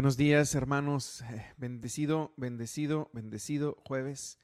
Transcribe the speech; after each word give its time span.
Buenos 0.00 0.16
días, 0.16 0.54
hermanos. 0.54 1.20
Eh, 1.30 1.44
Bendecido, 1.58 2.32
bendecido, 2.38 3.10
bendecido 3.12 3.76
jueves, 3.86 4.38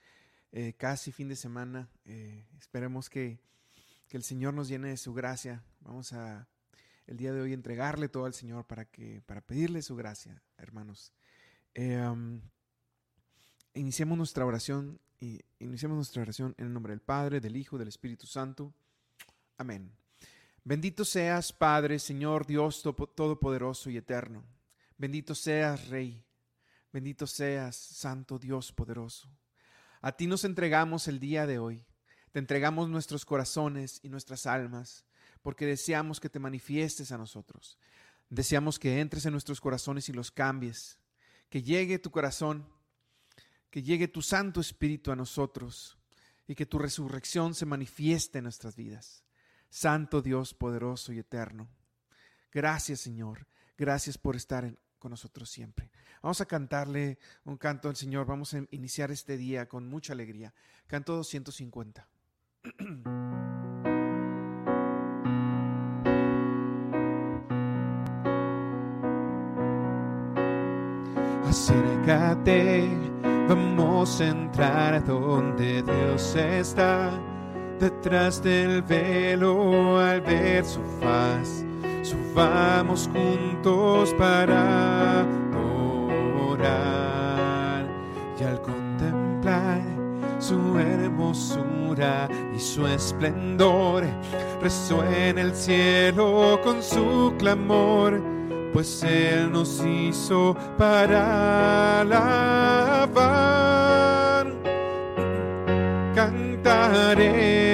eh, 0.52 0.74
casi 0.76 1.12
fin 1.12 1.30
de 1.30 1.34
semana. 1.34 1.88
Eh, 2.04 2.44
esperemos 2.58 3.08
que, 3.08 3.40
que 4.06 4.18
el 4.18 4.22
Señor 4.22 4.52
nos 4.52 4.68
llene 4.68 4.88
de 4.90 4.98
su 4.98 5.14
gracia. 5.14 5.64
Vamos 5.80 6.12
a 6.12 6.46
el 7.06 7.16
día 7.16 7.32
de 7.32 7.40
hoy 7.40 7.54
entregarle 7.54 8.10
todo 8.10 8.26
al 8.26 8.34
Señor 8.34 8.66
para 8.66 8.84
que 8.84 9.22
para 9.22 9.40
pedirle 9.40 9.80
su 9.80 9.96
gracia, 9.96 10.42
hermanos. 10.58 11.14
Eh, 11.72 12.06
iniciemos 13.72 14.18
nuestra 14.18 14.44
oración 14.44 15.00
y 15.18 15.40
iniciemos 15.58 15.96
nuestra 15.96 16.20
oración 16.20 16.54
en 16.58 16.66
el 16.66 16.72
nombre 16.74 16.92
del 16.92 17.00
Padre, 17.00 17.40
del 17.40 17.56
Hijo, 17.56 17.78
del 17.78 17.88
Espíritu 17.88 18.26
Santo. 18.26 18.74
Amén. 19.56 19.90
Bendito 20.64 21.02
seas, 21.02 21.50
Padre, 21.50 21.98
Señor, 21.98 22.46
Dios 22.46 22.82
Todopoderoso 22.82 23.88
y 23.88 23.96
Eterno. 23.96 24.55
Bendito 24.98 25.34
seas, 25.34 25.88
Rey. 25.88 26.24
Bendito 26.92 27.26
seas, 27.26 27.76
Santo 27.76 28.38
Dios 28.38 28.72
poderoso. 28.72 29.30
A 30.00 30.12
ti 30.12 30.26
nos 30.26 30.44
entregamos 30.44 31.08
el 31.08 31.20
día 31.20 31.46
de 31.46 31.58
hoy. 31.58 31.84
Te 32.32 32.38
entregamos 32.38 32.88
nuestros 32.88 33.24
corazones 33.24 34.00
y 34.02 34.08
nuestras 34.08 34.46
almas, 34.46 35.04
porque 35.42 35.66
deseamos 35.66 36.20
que 36.20 36.28
te 36.30 36.38
manifiestes 36.38 37.12
a 37.12 37.18
nosotros. 37.18 37.78
Deseamos 38.28 38.78
que 38.78 39.00
entres 39.00 39.26
en 39.26 39.32
nuestros 39.32 39.60
corazones 39.60 40.08
y 40.08 40.12
los 40.12 40.30
cambies. 40.30 40.98
Que 41.48 41.62
llegue 41.62 41.98
tu 41.98 42.10
corazón, 42.10 42.68
que 43.70 43.82
llegue 43.82 44.08
tu 44.08 44.22
Santo 44.22 44.60
Espíritu 44.60 45.12
a 45.12 45.16
nosotros 45.16 45.96
y 46.48 46.54
que 46.54 46.66
tu 46.66 46.78
resurrección 46.78 47.54
se 47.54 47.66
manifieste 47.66 48.38
en 48.38 48.44
nuestras 48.44 48.74
vidas. 48.76 49.24
Santo 49.68 50.22
Dios 50.22 50.54
poderoso 50.54 51.12
y 51.12 51.18
eterno. 51.18 51.68
Gracias, 52.50 53.00
Señor. 53.00 53.46
Gracias 53.76 54.16
por 54.18 54.34
estar 54.36 54.64
en- 54.64 54.78
con 55.06 55.12
nosotros 55.12 55.48
siempre. 55.48 55.88
Vamos 56.20 56.40
a 56.40 56.46
cantarle 56.46 57.20
un 57.44 57.56
canto 57.58 57.88
al 57.88 57.94
Señor. 57.94 58.26
Vamos 58.26 58.54
a 58.54 58.64
iniciar 58.72 59.12
este 59.12 59.36
día 59.36 59.68
con 59.68 59.88
mucha 59.88 60.14
alegría. 60.14 60.52
Canto 60.88 61.14
250. 61.14 62.08
Acércate, 71.48 72.88
vamos 73.48 74.20
a 74.20 74.26
entrar 74.26 74.94
a 74.94 75.00
donde 75.00 75.84
Dios 75.84 76.34
está. 76.34 77.12
Detrás 77.78 78.42
del 78.42 78.82
velo 78.82 80.00
al 80.00 80.20
ver 80.22 80.64
su 80.64 80.82
faz, 81.00 81.64
subamos 82.06 83.10
juntos 83.12 84.14
para 84.14 85.26
orar. 86.48 87.86
Y 88.38 88.44
al 88.44 88.60
contemplar 88.62 89.80
su 90.38 90.78
hermosura 90.78 92.28
y 92.54 92.58
su 92.60 92.86
esplendor, 92.86 94.04
resuena 94.62 95.40
el 95.40 95.54
cielo 95.54 96.60
con 96.62 96.82
su 96.82 97.34
clamor 97.38 98.20
pues 98.76 99.02
Él 99.04 99.50
nos 99.52 99.82
hizo 99.86 100.54
para 100.76 102.02
alabar. 102.02 103.06
Cantaremos 106.14 107.65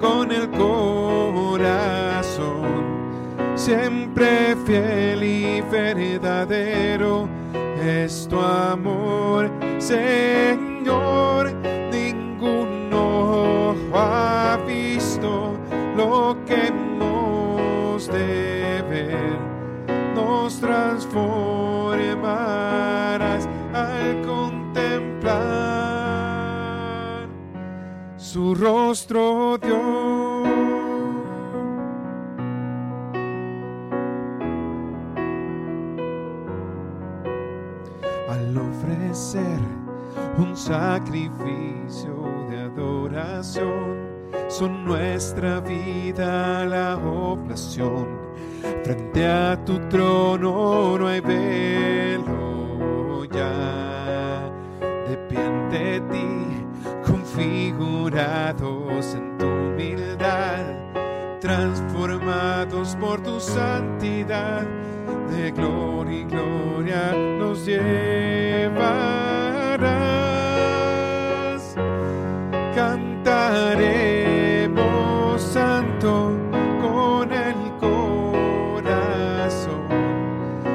con 0.00 0.30
el 0.32 0.48
corazón, 0.50 1.58
siempre 3.54 4.56
fiel 4.66 5.22
y 5.22 5.60
verdadero 5.62 7.28
es 7.82 8.26
tu 8.28 8.38
amor. 8.40 9.50
Su 28.38 28.54
rostro, 28.54 29.58
Dios. 29.58 30.46
al 38.30 38.56
ofrecer 38.56 39.58
un 40.38 40.56
sacrificio 40.56 42.14
de 42.48 42.60
adoración. 42.60 44.06
Son 44.46 44.84
nuestra 44.84 45.58
vida 45.58 46.64
la 46.64 46.96
oblación. 46.96 48.06
Frente 48.84 49.26
a 49.26 49.64
tu 49.64 49.80
trono 49.88 50.96
no 50.96 51.08
hay 51.08 51.20
en 58.10 59.36
tu 59.36 59.46
humildad, 59.46 60.64
transformados 61.40 62.96
por 62.96 63.22
tu 63.22 63.38
santidad 63.38 64.66
de 65.30 65.50
gloria 65.50 66.20
y 66.20 66.24
gloria 66.24 67.12
nos 67.38 67.66
llevarás. 67.66 67.98
Cantaremos 72.74 73.42
santo 75.42 76.32
con 76.80 77.30
el 77.30 77.56
corazón, 77.78 79.02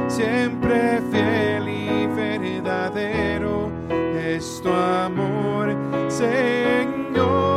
siempre 0.08 1.02
fiel 1.12 1.68
y 1.68 2.06
verdadero 2.06 3.72
es 3.90 4.62
tu 4.62 4.70
amor. 4.70 5.76
know. 7.14 7.53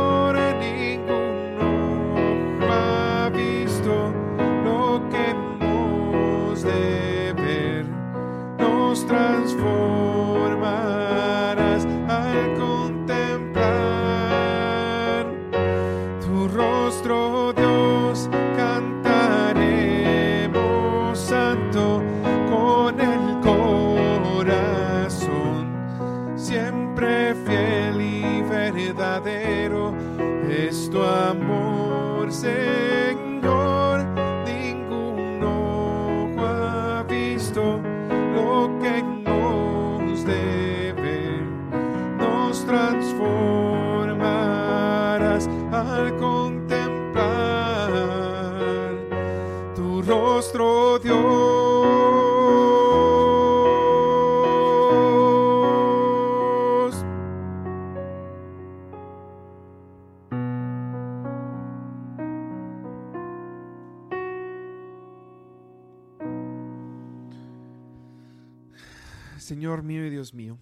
Señor 69.47 69.81
mío 69.81 70.05
y 70.05 70.09
Dios 70.09 70.33
mío, 70.33 70.59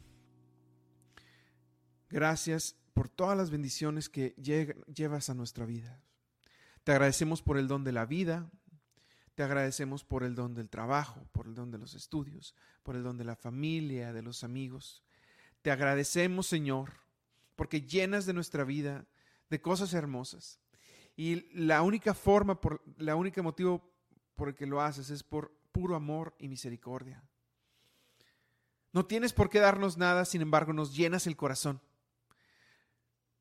gracias 2.07 2.75
por 2.93 3.09
todas 3.09 3.35
las 3.35 3.49
bendiciones 3.49 4.09
que 4.09 4.35
llevas 4.93 5.31
a 5.31 5.33
nuestra 5.33 5.65
vida. 5.65 5.99
Te 6.83 6.91
agradecemos 6.91 7.41
por 7.41 7.57
el 7.57 7.67
don 7.67 7.83
de 7.83 7.91
la 7.91 8.05
vida, 8.05 8.47
te 9.33 9.41
agradecemos 9.41 10.03
por 10.03 10.21
el 10.21 10.35
don 10.35 10.53
del 10.53 10.69
trabajo, 10.69 11.27
por 11.31 11.47
el 11.47 11.55
don 11.55 11.71
de 11.71 11.79
los 11.79 11.95
estudios, 11.95 12.53
por 12.83 12.95
el 12.95 13.01
don 13.01 13.17
de 13.17 13.23
la 13.23 13.35
familia, 13.35 14.13
de 14.13 14.21
los 14.21 14.43
amigos. 14.43 15.03
Te 15.63 15.71
agradecemos, 15.71 16.45
Señor, 16.45 16.91
porque 17.55 17.81
llenas 17.81 18.27
de 18.27 18.33
nuestra 18.33 18.65
vida 18.65 19.07
de 19.49 19.61
cosas 19.61 19.95
hermosas. 19.95 20.59
Y 21.15 21.51
la 21.57 21.81
única 21.81 22.13
forma, 22.13 22.61
por, 22.61 22.83
la 22.97 23.15
única 23.15 23.41
motivo 23.41 23.91
por 24.35 24.49
el 24.49 24.53
que 24.53 24.67
lo 24.67 24.79
haces 24.79 25.09
es 25.09 25.23
por, 25.23 25.57
puro 25.71 25.95
amor 25.95 26.35
y 26.37 26.49
misericordia. 26.49 27.23
No 28.95 29.05
tienes 29.05 29.33
por 29.33 29.49
qué 29.49 29.59
darnos 29.59 29.97
nada, 29.97 30.23
sin 30.23 30.41
embargo 30.41 30.71
nos 30.71 30.95
llenas 30.95 31.27
el 31.27 31.35
corazón. 31.35 31.81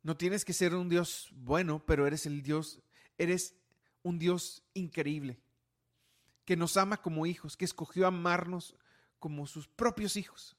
No 0.03 0.17
tienes 0.17 0.45
que 0.45 0.53
ser 0.53 0.75
un 0.75 0.89
Dios 0.89 1.29
bueno, 1.31 1.81
pero 1.87 2.09
eres 2.09 2.27
el 2.27 2.43
Dios, 2.43 2.83
eres 3.19 3.55
un 4.03 4.19
Dios 4.19 4.65
increíble, 4.75 5.41
que 6.45 6.57
nos 6.57 6.77
ama 6.77 6.97
como 6.97 7.25
hijos, 7.25 7.57
que 7.57 7.65
escogió 7.65 8.09
amarnos 8.09 8.75
como 9.21 9.47
sus 9.47 9.69
propios 9.69 10.17
hijos 10.17 10.57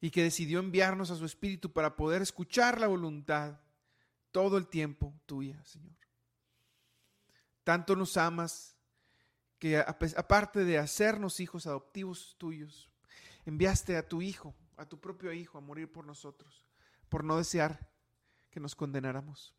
y 0.00 0.12
que 0.12 0.22
decidió 0.22 0.60
enviarnos 0.60 1.10
a 1.10 1.16
su 1.16 1.24
Espíritu 1.24 1.72
para 1.72 1.96
poder 1.96 2.22
escuchar 2.22 2.80
la 2.80 2.86
voluntad 2.86 3.58
todo 4.30 4.56
el 4.56 4.68
tiempo 4.68 5.12
tuya, 5.26 5.60
Señor. 5.64 5.98
Tanto 7.64 7.96
nos 7.96 8.16
amas 8.16 8.76
que 9.58 9.76
aparte 9.76 10.64
de 10.64 10.78
hacernos 10.78 11.40
hijos 11.40 11.66
adoptivos 11.66 12.36
tuyos, 12.38 12.88
enviaste 13.48 13.96
a 13.96 14.06
tu 14.06 14.22
Hijo, 14.22 14.54
a 14.76 14.84
tu 14.84 15.00
propio 15.00 15.32
Hijo, 15.32 15.58
a 15.58 15.60
morir 15.60 15.90
por 15.90 16.04
nosotros, 16.04 16.66
por 17.08 17.24
no 17.24 17.36
desear 17.36 17.88
que 18.50 18.60
nos 18.60 18.74
condenáramos. 18.74 19.54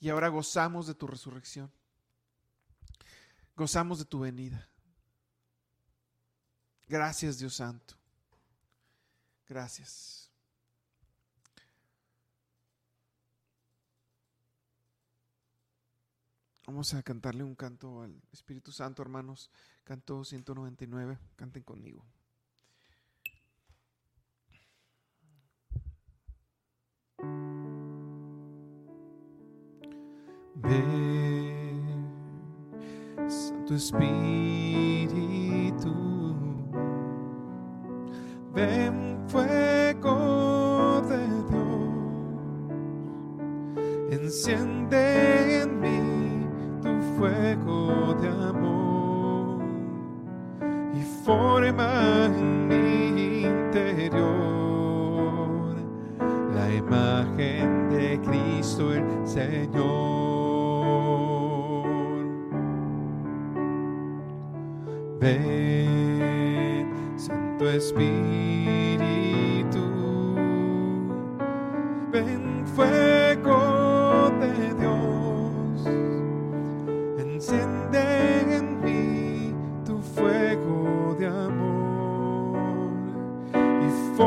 Y 0.00 0.08
ahora 0.08 0.28
gozamos 0.28 0.86
de 0.86 0.94
tu 0.94 1.06
resurrección. 1.06 1.70
Gozamos 3.54 3.98
de 3.98 4.04
tu 4.04 4.20
venida. 4.20 4.68
Gracias 6.88 7.38
Dios 7.38 7.54
Santo. 7.54 7.94
Gracias. 9.46 10.21
Vamos 16.66 16.94
a 16.94 17.02
cantarle 17.02 17.42
un 17.42 17.56
canto 17.56 18.02
al 18.02 18.22
Espíritu 18.32 18.70
Santo, 18.70 19.02
hermanos. 19.02 19.50
Canto 19.82 20.24
199. 20.24 21.18
Canten 21.36 21.62
conmigo. 21.64 22.04
Ven, 30.54 32.06
Santo 33.28 33.74
Espíritu, 33.74 34.72
ven 38.54 39.01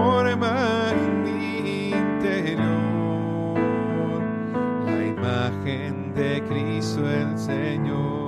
forma 0.05 0.91
en 0.91 1.23
mi 1.23 1.89
interior 1.89 3.57
la 4.85 5.03
imagen 5.03 6.13
de 6.13 6.43
Cristo 6.47 7.09
el 7.09 7.37
Señor. 7.39 8.24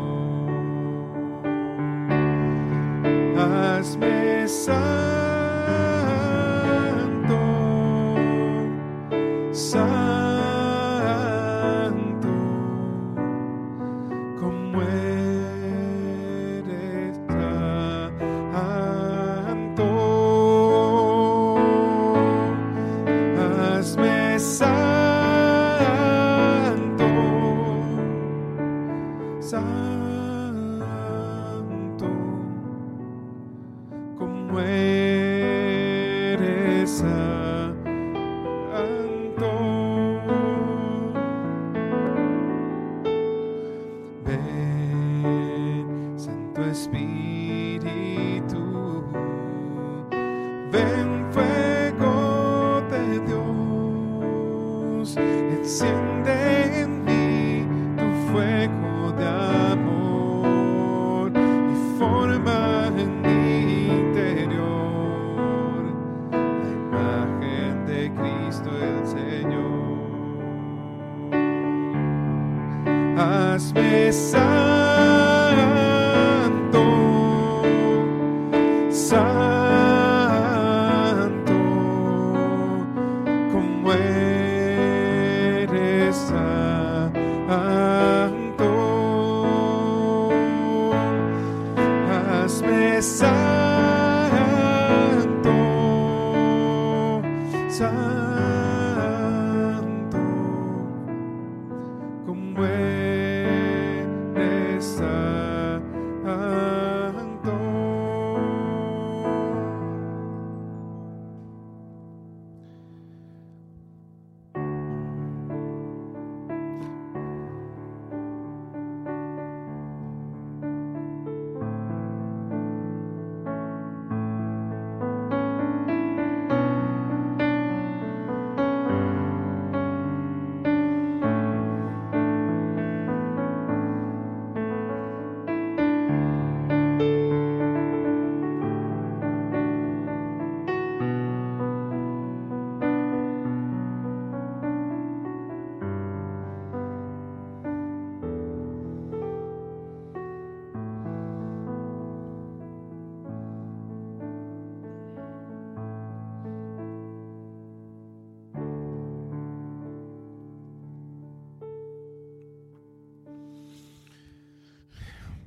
Ven 50.77 51.16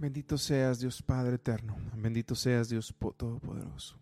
Bendito 0.00 0.38
seas 0.38 0.80
Dios 0.80 1.02
Padre 1.02 1.34
eterno, 1.34 1.76
bendito 1.94 2.34
seas 2.34 2.70
Dios 2.70 2.94
Todopoderoso. 3.18 3.98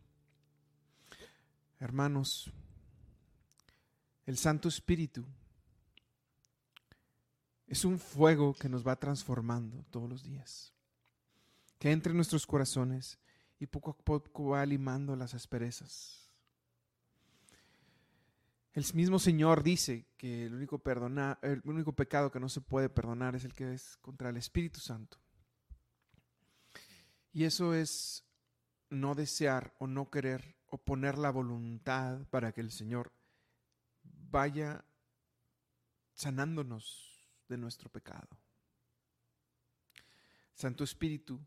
Hermanos, 1.81 2.52
el 4.25 4.38
Santo 4.38 4.69
Espíritu 4.69 5.25
es 7.67 7.85
un 7.85 7.99
fuego 7.99 8.55
que 8.55 8.69
nos 8.69 8.87
va 8.87 8.95
transformando 8.95 9.85
todos 9.90 10.09
los 10.09 10.23
días, 10.23 10.73
que 11.81 11.90
entra 11.90 12.12
en 12.12 12.19
nuestros 12.19 12.47
corazones 12.47 13.19
y 13.59 13.67
poco 13.67 13.90
a 13.90 13.99
poco 13.99 14.50
va 14.50 14.64
limando 14.64 15.17
las 15.17 15.35
asperezas. 15.35 16.31
El 18.73 18.85
mismo 18.95 19.19
Señor 19.19 19.64
dice 19.64 20.07
que 20.17 20.47
el 20.47 20.55
único, 20.55 20.81
el 21.43 21.61
único 21.64 21.93
pecado 21.93 22.31
que 22.31 22.38
no 22.38 22.49
se 22.49 22.61
puede 22.61 22.88
perdonar 22.88 23.35
es 23.35 23.45
el 23.45 23.52
que 23.52 23.75
es 23.75 23.97
contra 23.97 24.31
el 24.31 24.37
Espíritu 24.37 24.78
Santo. 24.78 25.19
Y 27.32 27.44
eso 27.44 27.75
es 27.75 28.25
no 28.90 29.14
desear 29.14 29.75
o 29.78 29.87
no 29.87 30.11
querer 30.11 30.56
o 30.70 30.78
poner 30.78 31.18
la 31.18 31.30
voluntad 31.30 32.26
para 32.30 32.52
que 32.52 32.61
el 32.61 32.70
Señor 32.70 33.12
vaya 34.02 34.85
sanándonos 36.14 37.26
de 37.49 37.56
nuestro 37.56 37.90
pecado. 37.90 38.28
Santo 40.54 40.85
Espíritu 40.85 41.40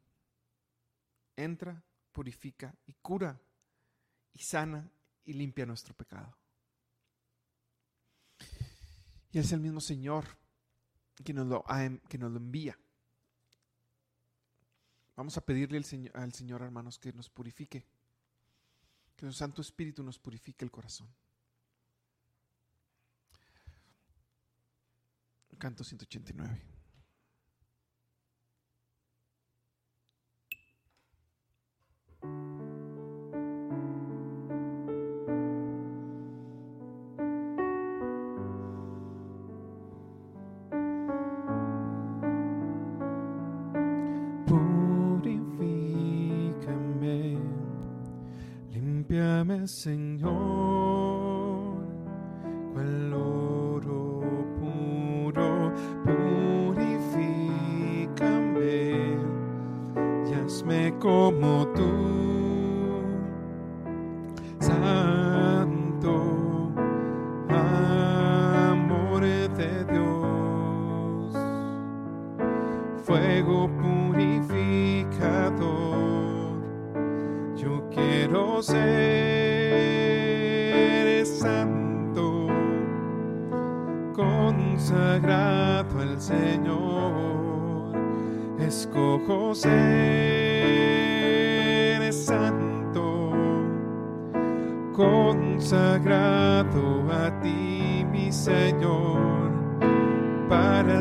entra, 1.35 1.83
purifica 2.11 2.73
y 2.85 2.93
cura 2.93 3.39
y 4.33 4.39
sana 4.39 4.89
y 5.25 5.33
limpia 5.33 5.65
nuestro 5.65 5.93
pecado. 5.93 6.37
Y 9.31 9.39
es 9.39 9.51
el 9.51 9.59
mismo 9.59 9.81
Señor 9.81 10.25
que 11.23 11.33
nos 11.33 11.47
lo, 11.47 11.65
que 12.07 12.17
nos 12.17 12.31
lo 12.31 12.37
envía. 12.37 12.77
Vamos 15.21 15.37
a 15.37 15.45
pedirle 15.45 15.77
al 16.15 16.33
Señor, 16.33 16.63
hermanos, 16.63 16.97
que 16.97 17.13
nos 17.13 17.29
purifique, 17.29 17.85
que 19.15 19.27
el 19.27 19.35
Santo 19.35 19.61
Espíritu 19.61 20.01
nos 20.01 20.17
purifique 20.17 20.65
el 20.65 20.71
corazón. 20.71 21.07
Canto 25.59 25.83
189. 25.83 26.70
como 61.41 61.65
tu 61.73 62.30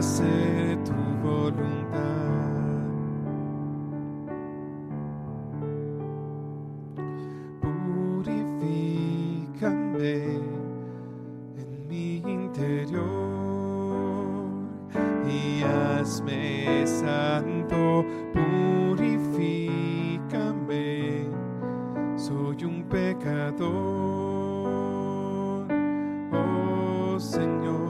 hágase 0.01 0.79
tu 0.83 0.97
voluntad. 1.23 2.01
Purifícame 7.61 8.81
en 11.59 11.87
mi 11.87 12.17
interior 12.17 13.05
y 15.29 15.63
hazme 15.63 16.87
santo. 16.87 18.05
Purifícame, 18.33 19.69
soy 22.17 22.65
un 22.65 22.85
pecador, 22.89 23.61
oh 26.33 27.19
Señor. 27.19 27.90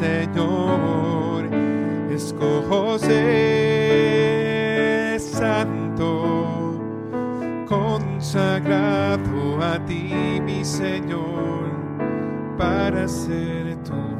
Señor, 0.00 1.44
escojo 2.10 2.98
santo, 5.18 6.80
consagrado 7.68 9.60
a 9.62 9.78
ti, 9.84 10.40
mi 10.42 10.64
Señor, 10.64 11.68
para 12.56 13.06
ser 13.06 13.76
tu 13.84 14.19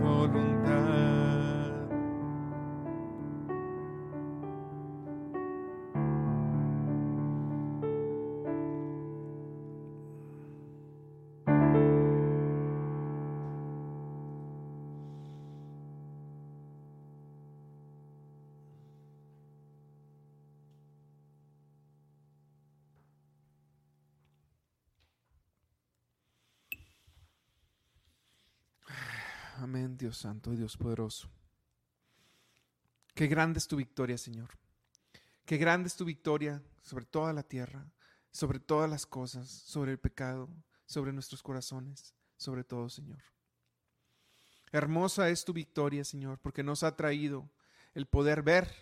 y 30.00 30.56
Dios 30.56 30.76
poderoso. 30.76 31.28
Qué 33.14 33.26
grande 33.26 33.58
es 33.58 33.68
tu 33.68 33.76
victoria, 33.76 34.16
Señor. 34.16 34.48
Qué 35.44 35.58
grande 35.58 35.88
es 35.88 35.96
tu 35.96 36.04
victoria 36.04 36.62
sobre 36.82 37.04
toda 37.04 37.32
la 37.32 37.42
tierra, 37.42 37.86
sobre 38.30 38.60
todas 38.60 38.88
las 38.88 39.04
cosas, 39.04 39.48
sobre 39.48 39.92
el 39.92 39.98
pecado, 39.98 40.48
sobre 40.86 41.12
nuestros 41.12 41.42
corazones, 41.42 42.14
sobre 42.36 42.64
todo, 42.64 42.88
Señor. 42.88 43.22
Hermosa 44.72 45.28
es 45.28 45.44
tu 45.44 45.52
victoria, 45.52 46.04
Señor, 46.04 46.38
porque 46.38 46.62
nos 46.62 46.82
ha 46.82 46.96
traído 46.96 47.50
el 47.94 48.06
poder 48.06 48.42
ver, 48.42 48.72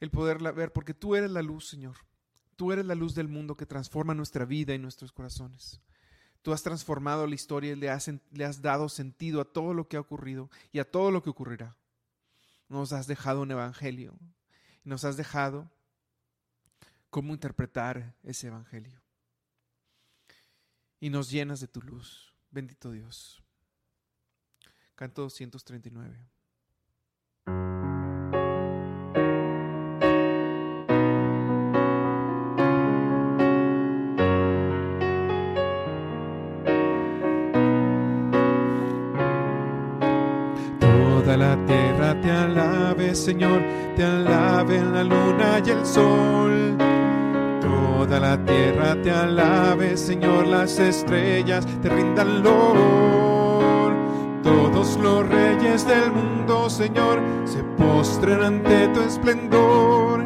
el 0.00 0.10
poder 0.10 0.38
ver, 0.54 0.72
porque 0.72 0.94
tú 0.94 1.14
eres 1.14 1.30
la 1.30 1.42
luz, 1.42 1.68
Señor. 1.68 1.96
Tú 2.56 2.72
eres 2.72 2.86
la 2.86 2.94
luz 2.94 3.14
del 3.14 3.28
mundo 3.28 3.56
que 3.56 3.66
transforma 3.66 4.14
nuestra 4.14 4.44
vida 4.44 4.74
y 4.74 4.78
nuestros 4.78 5.12
corazones. 5.12 5.80
Tú 6.44 6.52
has 6.52 6.62
transformado 6.62 7.26
la 7.26 7.34
historia 7.34 7.72
y 7.72 7.74
le 7.74 7.88
has, 7.88 8.10
le 8.30 8.44
has 8.44 8.60
dado 8.60 8.90
sentido 8.90 9.40
a 9.40 9.46
todo 9.46 9.72
lo 9.72 9.88
que 9.88 9.96
ha 9.96 10.00
ocurrido 10.00 10.50
y 10.72 10.78
a 10.78 10.84
todo 10.84 11.10
lo 11.10 11.22
que 11.22 11.30
ocurrirá. 11.30 11.74
Nos 12.68 12.92
has 12.92 13.06
dejado 13.06 13.40
un 13.40 13.50
evangelio. 13.50 14.12
Nos 14.84 15.06
has 15.06 15.16
dejado 15.16 15.70
cómo 17.08 17.32
interpretar 17.32 18.14
ese 18.22 18.48
evangelio. 18.48 19.00
Y 21.00 21.08
nos 21.08 21.30
llenas 21.30 21.60
de 21.60 21.68
tu 21.68 21.80
luz. 21.80 22.34
Bendito 22.50 22.90
Dios. 22.90 23.42
Canto 24.96 25.22
239. 25.22 26.33
La 41.36 41.56
tierra 41.66 42.20
te 42.20 42.30
alabe, 42.30 43.14
Señor, 43.14 43.62
te 43.96 44.04
alabe 44.04 44.80
la 44.80 45.02
luna 45.02 45.62
y 45.64 45.70
el 45.70 45.84
sol. 45.84 46.76
Toda 47.60 48.20
la 48.20 48.44
tierra 48.44 48.96
te 49.02 49.10
alabe, 49.10 49.96
Señor, 49.96 50.46
las 50.46 50.78
estrellas 50.78 51.66
te 51.82 51.88
rindan 51.88 52.42
lor. 52.42 53.94
Todos 54.42 54.98
los 54.98 55.26
reyes 55.28 55.86
del 55.86 56.12
mundo, 56.12 56.68
Señor, 56.68 57.20
se 57.44 57.62
postren 57.78 58.42
ante 58.42 58.88
tu 58.88 59.00
esplendor. 59.00 60.24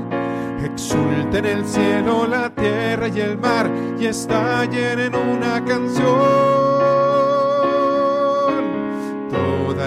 Exulten 0.65 1.45
el 1.47 1.65
cielo, 1.65 2.27
la 2.27 2.51
tierra 2.51 3.09
y 3.09 3.21
el 3.21 3.39
mar 3.39 3.71
y 3.99 4.07
estallen 4.07 4.99
en 4.99 5.15
una 5.15 5.65
canción 5.65 6.68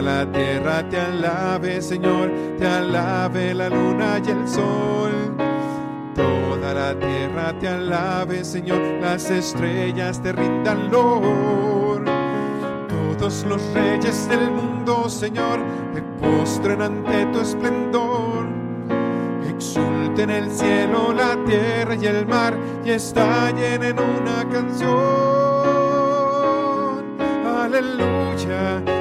la 0.01 0.25
tierra 0.31 0.87
te 0.89 0.99
alabe, 0.99 1.81
Señor, 1.81 2.31
te 2.57 2.67
alabe 2.67 3.53
la 3.53 3.69
luna 3.69 4.19
y 4.25 4.31
el 4.31 4.47
sol. 4.47 5.35
Toda 6.15 6.73
la 6.73 6.99
tierra 6.99 7.53
te 7.59 7.67
alabe, 7.67 8.43
Señor, 8.43 8.81
las 9.01 9.29
estrellas 9.29 10.21
te 10.21 10.31
rindan 10.31 10.91
lor. 10.91 12.05
Todos 13.17 13.45
los 13.45 13.61
reyes 13.73 14.27
del 14.27 14.51
mundo, 14.51 15.07
Señor, 15.09 15.59
te 15.93 16.01
postren 16.01 16.81
ante 16.81 17.25
tu 17.27 17.39
esplendor. 17.39 18.47
Exulten 19.47 20.29
el 20.29 20.51
cielo, 20.51 21.13
la 21.13 21.37
tierra 21.45 21.95
y 21.95 22.05
el 22.07 22.25
mar 22.25 22.57
y 22.83 22.91
estallen 22.91 23.83
en 23.83 23.99
una 23.99 24.49
canción. 24.49 24.91
Aleluya 27.45 29.00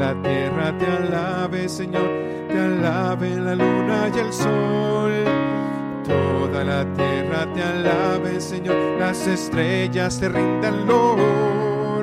La 0.00 0.14
tierra 0.22 0.78
te 0.78 0.86
alabe, 0.86 1.68
Señor, 1.68 2.08
te 2.48 2.58
alabe 2.58 3.36
la 3.36 3.54
luna 3.54 4.10
y 4.14 4.18
el 4.18 4.32
sol. 4.32 5.12
Toda 6.08 6.64
la 6.64 6.90
tierra 6.94 7.46
te 7.52 7.62
alabe, 7.62 8.40
Señor, 8.40 8.76
las 8.98 9.26
estrellas 9.26 10.18
te 10.18 10.30
rindan 10.30 10.86
lor. 10.86 12.02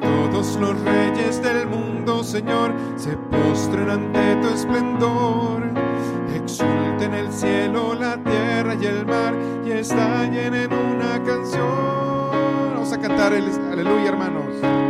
Todos 0.00 0.56
los 0.56 0.80
reyes 0.80 1.42
del 1.42 1.66
mundo, 1.66 2.24
Señor, 2.24 2.72
se 2.96 3.14
postren 3.30 3.90
ante 3.90 4.36
tu 4.36 4.48
esplendor. 4.48 5.62
Exulten 6.34 7.12
el 7.12 7.30
cielo, 7.30 7.94
la 7.94 8.16
tierra 8.16 8.74
y 8.80 8.86
el 8.86 9.04
mar 9.04 9.34
y 9.66 9.72
estallen 9.72 10.54
en 10.54 10.72
una 10.72 11.22
canción. 11.22 12.30
Vamos 12.72 12.92
a 12.94 12.98
cantar 12.98 13.34
el 13.34 13.44
aleluya, 13.70 14.08
hermanos. 14.08 14.89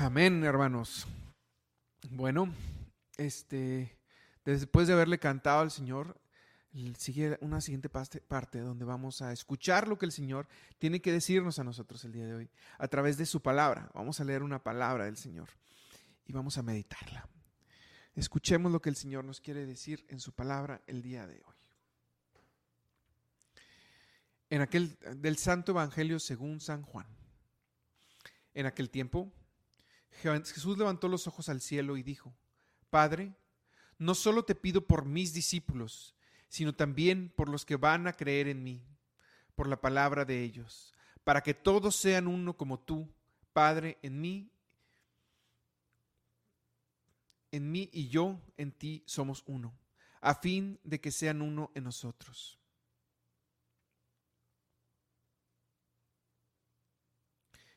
Amén, 0.00 0.42
hermanos. 0.42 1.06
Bueno, 2.10 2.52
este, 3.16 3.96
después 4.44 4.88
de 4.88 4.94
haberle 4.94 5.20
cantado 5.20 5.60
al 5.60 5.70
Señor, 5.70 6.20
sigue 6.98 7.38
una 7.40 7.60
siguiente 7.60 7.88
parte 7.88 8.58
donde 8.58 8.84
vamos 8.84 9.22
a 9.22 9.32
escuchar 9.32 9.86
lo 9.86 9.96
que 9.96 10.06
el 10.06 10.12
Señor 10.12 10.48
tiene 10.78 11.00
que 11.00 11.12
decirnos 11.12 11.60
a 11.60 11.64
nosotros 11.64 12.04
el 12.04 12.12
día 12.12 12.26
de 12.26 12.34
hoy 12.34 12.50
a 12.78 12.88
través 12.88 13.16
de 13.16 13.24
su 13.24 13.40
palabra. 13.40 13.88
Vamos 13.94 14.18
a 14.18 14.24
leer 14.24 14.42
una 14.42 14.62
palabra 14.62 15.04
del 15.04 15.16
Señor 15.16 15.48
y 16.26 16.32
vamos 16.32 16.58
a 16.58 16.62
meditarla. 16.62 17.28
Escuchemos 18.16 18.72
lo 18.72 18.82
que 18.82 18.90
el 18.90 18.96
Señor 18.96 19.24
nos 19.24 19.40
quiere 19.40 19.64
decir 19.64 20.04
en 20.08 20.18
su 20.18 20.32
palabra 20.32 20.82
el 20.88 21.02
día 21.02 21.26
de 21.28 21.36
hoy. 21.36 21.54
En 24.50 24.60
aquel 24.60 24.98
del 25.16 25.36
Santo 25.36 25.70
Evangelio 25.70 26.18
según 26.18 26.60
San 26.60 26.82
Juan. 26.82 27.06
En 28.54 28.66
aquel 28.66 28.90
tiempo 28.90 29.32
Jesús 30.22 30.78
levantó 30.78 31.08
los 31.08 31.26
ojos 31.26 31.48
al 31.48 31.60
cielo 31.60 31.96
y 31.96 32.02
dijo, 32.02 32.34
Padre, 32.90 33.34
no 33.98 34.14
solo 34.14 34.44
te 34.44 34.54
pido 34.54 34.86
por 34.86 35.04
mis 35.04 35.32
discípulos, 35.32 36.14
sino 36.48 36.74
también 36.74 37.32
por 37.34 37.48
los 37.48 37.64
que 37.64 37.76
van 37.76 38.06
a 38.06 38.12
creer 38.12 38.48
en 38.48 38.62
mí, 38.62 38.82
por 39.54 39.68
la 39.68 39.80
palabra 39.80 40.24
de 40.24 40.42
ellos, 40.42 40.94
para 41.24 41.42
que 41.42 41.54
todos 41.54 41.96
sean 41.96 42.26
uno 42.26 42.56
como 42.56 42.78
tú, 42.78 43.12
Padre, 43.52 43.98
en 44.02 44.20
mí, 44.20 44.50
en 47.50 47.70
mí 47.70 47.88
y 47.92 48.08
yo 48.08 48.40
en 48.56 48.72
ti 48.72 49.02
somos 49.06 49.42
uno, 49.46 49.74
a 50.20 50.34
fin 50.34 50.78
de 50.84 51.00
que 51.00 51.10
sean 51.10 51.42
uno 51.42 51.70
en 51.74 51.84
nosotros. 51.84 52.58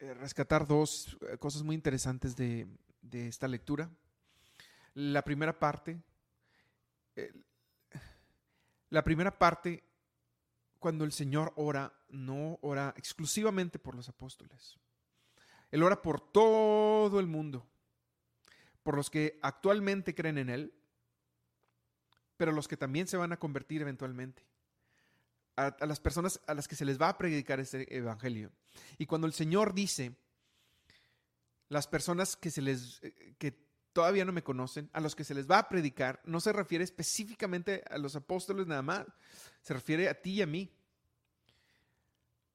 eh, 0.00 0.14
rescatar 0.14 0.66
dos 0.66 1.16
eh, 1.22 1.38
cosas 1.38 1.62
muy 1.62 1.74
interesantes 1.74 2.36
de, 2.36 2.66
de 3.02 3.28
esta 3.28 3.48
lectura. 3.48 3.90
La 4.94 5.22
primera 5.22 5.58
parte, 5.58 6.00
la 8.90 9.04
primera 9.04 9.38
parte, 9.38 9.84
cuando 10.78 11.04
el 11.04 11.12
Señor 11.12 11.52
ora, 11.56 11.92
no 12.08 12.58
ora 12.62 12.94
exclusivamente 12.96 13.78
por 13.78 13.94
los 13.94 14.08
apóstoles. 14.08 14.78
Él 15.70 15.82
ora 15.82 16.00
por 16.00 16.20
todo 16.20 17.20
el 17.20 17.26
mundo, 17.26 17.66
por 18.82 18.96
los 18.96 19.10
que 19.10 19.38
actualmente 19.42 20.14
creen 20.14 20.38
en 20.38 20.48
Él, 20.48 20.74
pero 22.36 22.52
los 22.52 22.68
que 22.68 22.76
también 22.76 23.06
se 23.06 23.16
van 23.16 23.32
a 23.32 23.38
convertir 23.38 23.82
eventualmente. 23.82 24.42
A, 25.58 25.86
las 25.86 25.98
personas 25.98 26.40
a 26.46 26.54
las 26.54 26.68
que 26.68 26.76
se 26.76 26.84
les 26.84 27.00
va 27.00 27.08
a 27.08 27.18
predicar 27.18 27.58
este 27.58 27.96
evangelio. 27.96 28.52
Y 28.96 29.06
cuando 29.06 29.26
el 29.26 29.32
Señor 29.32 29.74
dice, 29.74 30.14
las 31.68 31.88
personas 31.88 32.36
que 32.36 32.52
se 32.52 32.62
les 32.62 33.00
eh, 33.02 33.34
que 33.38 33.58
todavía 33.92 34.24
no 34.24 34.30
me 34.30 34.44
conocen, 34.44 34.88
a 34.92 35.00
los 35.00 35.16
que 35.16 35.24
se 35.24 35.34
les 35.34 35.50
va 35.50 35.58
a 35.58 35.68
predicar, 35.68 36.20
no 36.24 36.38
se 36.38 36.52
refiere 36.52 36.84
específicamente 36.84 37.82
a 37.90 37.98
los 37.98 38.14
apóstoles 38.14 38.68
nada 38.68 38.82
más, 38.82 39.04
se 39.60 39.74
refiere 39.74 40.08
a 40.08 40.14
ti 40.14 40.34
y 40.34 40.42
a 40.42 40.46
mí, 40.46 40.70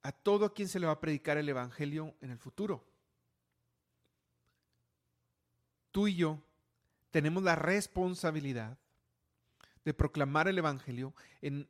a 0.02 0.13
todo 0.13 0.46
a 0.46 0.54
quien 0.54 0.70
se 0.70 0.80
le 0.80 0.86
va 0.86 0.94
a 0.94 1.02
predicar 1.02 1.38
el 1.38 1.50
evangelio 1.50 2.16
en 2.22 2.32
el 2.32 2.38
futuro. 2.38 2.88
Tú 5.92 6.08
y 6.08 6.16
yo 6.16 6.42
tenemos 7.12 7.44
la 7.44 7.56
responsabilidad 7.56 8.78
de 9.86 9.94
proclamar 9.94 10.48
el 10.48 10.58
Evangelio 10.58 11.13
en, 11.42 11.68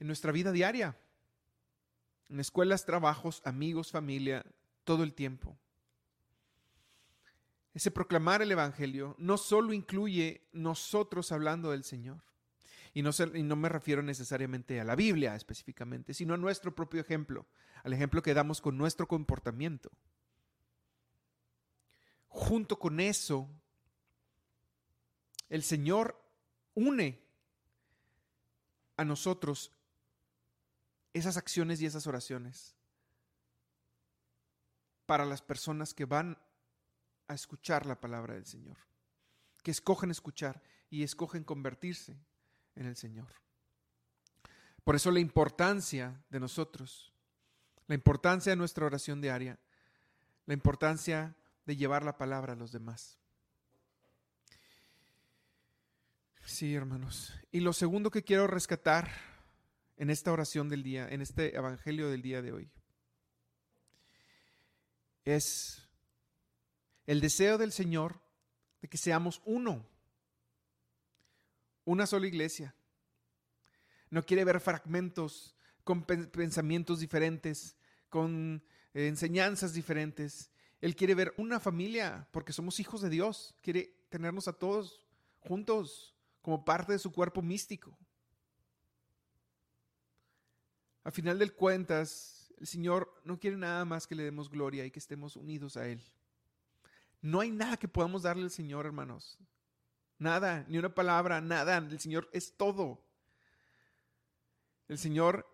nuestra 0.00 0.32
vida 0.32 0.52
diaria, 0.52 0.96
en 2.28 2.40
escuelas, 2.40 2.84
trabajos, 2.84 3.40
amigos, 3.44 3.90
familia, 3.90 4.44
todo 4.84 5.02
el 5.02 5.14
tiempo. 5.14 5.56
Ese 7.72 7.90
proclamar 7.90 8.42
el 8.42 8.52
Evangelio 8.52 9.14
no 9.18 9.36
solo 9.36 9.72
incluye 9.72 10.48
nosotros 10.52 11.30
hablando 11.32 11.70
del 11.70 11.84
Señor, 11.84 12.22
y 12.94 13.02
no, 13.02 13.10
y 13.34 13.42
no, 13.42 13.56
me 13.56 13.68
refiero 13.68 14.02
necesariamente 14.02 14.80
a 14.80 14.84
la 14.84 14.96
Biblia 14.96 15.36
específicamente, 15.36 16.14
sino 16.14 16.32
a 16.32 16.38
nuestro 16.38 16.74
propio 16.74 17.02
ejemplo, 17.02 17.46
al 17.84 17.92
ejemplo 17.92 18.22
que 18.22 18.32
damos 18.32 18.62
con 18.62 18.78
nuestro 18.78 19.06
comportamiento. 19.06 19.90
Junto 22.28 22.78
con 22.78 23.00
eso, 23.00 23.50
el 25.50 25.62
Señor 25.62 26.18
une 26.74 27.22
a 28.96 29.04
nosotros 29.04 29.72
esas 31.18 31.36
acciones 31.36 31.80
y 31.80 31.86
esas 31.86 32.06
oraciones 32.06 32.76
para 35.06 35.24
las 35.24 35.40
personas 35.40 35.94
que 35.94 36.04
van 36.04 36.38
a 37.28 37.34
escuchar 37.34 37.86
la 37.86 38.00
palabra 38.00 38.34
del 38.34 38.44
Señor, 38.44 38.76
que 39.62 39.70
escogen 39.70 40.10
escuchar 40.10 40.62
y 40.90 41.02
escogen 41.02 41.44
convertirse 41.44 42.18
en 42.74 42.86
el 42.86 42.96
Señor. 42.96 43.28
Por 44.84 44.94
eso 44.94 45.10
la 45.10 45.20
importancia 45.20 46.22
de 46.28 46.38
nosotros, 46.38 47.12
la 47.86 47.94
importancia 47.94 48.50
de 48.50 48.56
nuestra 48.56 48.86
oración 48.86 49.20
diaria, 49.20 49.58
la 50.44 50.54
importancia 50.54 51.34
de 51.64 51.76
llevar 51.76 52.04
la 52.04 52.18
palabra 52.18 52.52
a 52.52 52.56
los 52.56 52.72
demás. 52.72 53.18
Sí, 56.44 56.74
hermanos. 56.74 57.32
Y 57.50 57.60
lo 57.60 57.72
segundo 57.72 58.10
que 58.10 58.22
quiero 58.22 58.46
rescatar 58.46 59.35
en 59.96 60.10
esta 60.10 60.32
oración 60.32 60.68
del 60.68 60.82
día, 60.82 61.08
en 61.08 61.22
este 61.22 61.56
evangelio 61.56 62.08
del 62.10 62.22
día 62.22 62.42
de 62.42 62.52
hoy, 62.52 62.70
es 65.24 65.82
el 67.06 67.20
deseo 67.20 67.58
del 67.58 67.72
Señor 67.72 68.20
de 68.80 68.88
que 68.88 68.98
seamos 68.98 69.42
uno, 69.44 69.86
una 71.84 72.06
sola 72.06 72.26
iglesia. 72.26 72.74
No 74.10 74.24
quiere 74.24 74.44
ver 74.44 74.60
fragmentos 74.60 75.56
con 75.82 76.04
pensamientos 76.04 77.00
diferentes, 77.00 77.76
con 78.08 78.62
enseñanzas 78.94 79.72
diferentes. 79.72 80.50
Él 80.80 80.94
quiere 80.94 81.14
ver 81.14 81.34
una 81.36 81.60
familia 81.60 82.28
porque 82.32 82.52
somos 82.52 82.80
hijos 82.80 83.00
de 83.00 83.10
Dios. 83.10 83.54
Quiere 83.62 83.96
tenernos 84.08 84.48
a 84.48 84.52
todos 84.52 85.00
juntos 85.40 86.14
como 86.42 86.64
parte 86.64 86.92
de 86.92 86.98
su 86.98 87.12
cuerpo 87.12 87.42
místico. 87.42 87.96
A 91.06 91.12
final 91.12 91.38
del 91.38 91.54
cuentas, 91.54 92.52
el 92.58 92.66
Señor 92.66 93.22
no 93.24 93.38
quiere 93.38 93.56
nada 93.56 93.84
más 93.84 94.08
que 94.08 94.16
le 94.16 94.24
demos 94.24 94.50
gloria 94.50 94.84
y 94.84 94.90
que 94.90 94.98
estemos 94.98 95.36
unidos 95.36 95.76
a 95.76 95.86
Él. 95.86 96.02
No 97.22 97.38
hay 97.38 97.52
nada 97.52 97.76
que 97.76 97.86
podamos 97.86 98.24
darle 98.24 98.42
al 98.42 98.50
Señor, 98.50 98.86
hermanos. 98.86 99.38
Nada, 100.18 100.64
ni 100.66 100.78
una 100.78 100.92
palabra, 100.92 101.40
nada. 101.40 101.76
El 101.76 102.00
Señor 102.00 102.28
es 102.32 102.56
todo. 102.56 103.00
El 104.88 104.98
Señor 104.98 105.46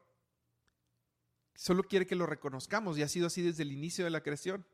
solo 1.54 1.82
quiere 1.82 2.06
que 2.06 2.16
lo 2.16 2.24
reconozcamos 2.24 2.96
y 2.96 3.02
ha 3.02 3.08
sido 3.08 3.26
así 3.26 3.42
desde 3.42 3.62
el 3.62 3.72
inicio 3.72 4.06
de 4.06 4.10
la 4.10 4.22
creación. 4.22 4.64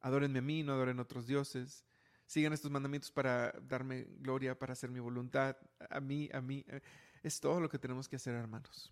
Adórenme 0.00 0.38
a 0.38 0.42
mí, 0.42 0.62
no 0.62 0.72
adoren 0.72 1.00
otros 1.00 1.26
dioses 1.26 1.84
sigan 2.26 2.54
estos 2.54 2.70
mandamientos 2.70 3.10
para 3.10 3.52
darme 3.68 4.06
gloria, 4.20 4.58
para 4.58 4.72
hacer 4.72 4.90
mi 4.90 4.98
voluntad, 4.98 5.58
a 5.90 6.00
mí, 6.00 6.30
a 6.32 6.40
mí. 6.40 6.64
Es 7.22 7.38
todo 7.38 7.60
lo 7.60 7.68
que 7.68 7.78
tenemos 7.78 8.08
que 8.08 8.16
hacer, 8.16 8.34
hermanos. 8.34 8.90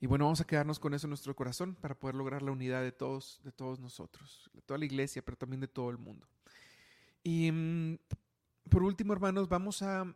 Y 0.00 0.06
bueno, 0.06 0.26
vamos 0.26 0.40
a 0.40 0.46
quedarnos 0.46 0.78
con 0.78 0.92
eso 0.92 1.06
en 1.06 1.10
nuestro 1.10 1.34
corazón 1.34 1.74
para 1.74 1.98
poder 1.98 2.16
lograr 2.16 2.42
la 2.42 2.52
unidad 2.52 2.82
de 2.82 2.92
todos, 2.92 3.40
de 3.44 3.52
todos 3.52 3.80
nosotros, 3.80 4.50
de 4.52 4.60
toda 4.60 4.78
la 4.78 4.84
iglesia, 4.84 5.24
pero 5.24 5.38
también 5.38 5.60
de 5.60 5.68
todo 5.68 5.88
el 5.88 5.96
mundo. 5.96 6.28
Y 7.22 7.50
mm, 7.50 7.98
por 8.68 8.82
último, 8.82 9.14
hermanos, 9.14 9.48
vamos 9.48 9.80
a, 9.82 10.14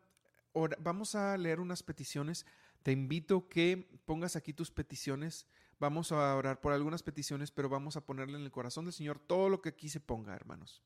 vamos 0.81 1.15
a 1.15 1.37
leer 1.39 1.61
unas 1.61 1.83
peticiones. 1.83 2.45
Te 2.83 2.93
invito 2.93 3.49
que 3.49 3.89
pongas 4.05 4.37
aquí 4.37 4.53
tus 4.53 4.71
peticiones. 4.71 5.47
Vamos 5.79 6.13
a 6.13 6.37
orar 6.37 6.61
por 6.61 6.75
algunas 6.75 7.03
peticiones, 7.03 7.51
pero 7.51 7.71
vamos 7.71 7.97
a 7.97 8.05
ponerle 8.05 8.37
en 8.37 8.45
el 8.45 8.51
corazón 8.51 8.85
del 8.85 8.93
Señor 8.93 9.19
todo 9.19 9.49
lo 9.49 9.63
que 9.63 9.71
aquí 9.71 9.89
se 9.89 10.01
ponga, 10.01 10.35
hermanos. 10.35 10.83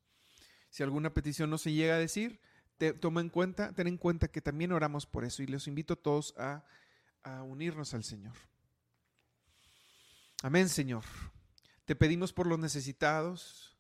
Si 0.71 0.85
alguna 0.85 1.13
petición 1.13 1.51
no 1.51 1.59
se 1.59 1.73
llega 1.73 1.97
a 1.97 1.99
decir, 1.99 2.41
toma 3.01 3.21
en 3.21 3.29
cuenta, 3.29 3.73
ten 3.73 3.89
en 3.89 3.99
cuenta 3.99 4.29
que 4.29 4.41
también 4.41 4.71
oramos 4.71 5.05
por 5.07 5.25
eso 5.25 5.43
y 5.43 5.47
les 5.47 5.67
invito 5.67 5.95
a 5.95 5.97
todos 5.97 6.35
a, 6.39 6.65
a 7.25 7.43
unirnos 7.43 7.93
al 7.93 8.05
Señor. 8.05 8.35
Amén, 10.45 10.69
Señor. 10.69 11.05
Te 11.87 11.97
pedimos 11.97 12.35
por 12.35 12.47
los 12.47 12.59
necesitados 12.59 13.79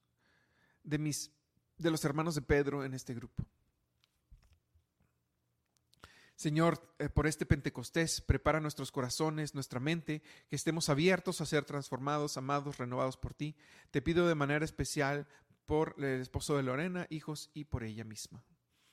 de 0.83 0.96
mis 0.96 1.31
de 1.77 1.90
los 1.90 2.03
hermanos 2.07 2.35
de 2.37 2.40
Pedro 2.40 2.87
en 2.87 2.94
este 2.94 3.12
grupo. 3.12 3.44
Señor, 6.37 6.94
eh, 6.98 7.11
por 7.11 7.27
este 7.27 7.44
Pentecostés, 7.44 8.22
prepara 8.22 8.61
nuestros 8.61 8.90
corazones, 8.90 9.55
nuestra 9.55 9.79
mente, 9.79 10.22
que 10.48 10.57
estemos 10.57 10.88
abiertos 10.88 11.42
a 11.42 11.46
ser 11.46 11.66
transformados, 11.66 12.38
amados, 12.38 12.79
renovados 12.79 13.18
por 13.18 13.35
ti. 13.35 13.55
Te 13.90 14.00
pido 14.00 14.27
de 14.27 14.35
manera 14.35 14.64
especial 14.64 15.29
por 15.66 15.94
el 15.98 16.22
esposo 16.22 16.57
de 16.57 16.62
Lorena, 16.62 17.07
hijos 17.11 17.50
y 17.53 17.64
por 17.64 17.85
ella 17.85 18.05
misma. 18.05 18.42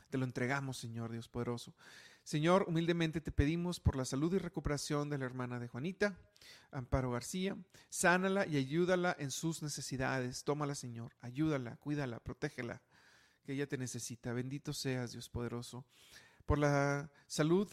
Te 0.10 0.18
lo 0.18 0.26
entregamos, 0.26 0.76
Señor 0.76 1.10
Dios 1.10 1.30
poderoso. 1.30 1.74
Señor, 2.24 2.66
humildemente 2.68 3.20
te 3.20 3.32
pedimos 3.32 3.80
por 3.80 3.96
la 3.96 4.06
salud 4.06 4.34
y 4.34 4.38
recuperación 4.38 5.10
de 5.10 5.18
la 5.18 5.26
hermana 5.26 5.60
de 5.60 5.68
Juanita, 5.68 6.18
Amparo 6.72 7.12
García. 7.12 7.58
Sánala 7.90 8.46
y 8.46 8.58
ayúdala 8.58 9.16
en 9.20 9.32
sus 9.32 9.62
necesidades. 9.64 10.44
Tómala, 10.44 10.76
Señor. 10.76 11.14
Ayúdala, 11.20 11.78
cuídala, 11.78 12.20
protégela, 12.20 12.82
que 13.44 13.54
ella 13.54 13.68
te 13.68 13.78
necesita. 13.78 14.34
Bendito 14.34 14.72
seas, 14.72 15.12
Dios 15.12 15.30
poderoso. 15.30 15.86
Por 16.46 16.60
la 16.60 17.12
salud 17.28 17.68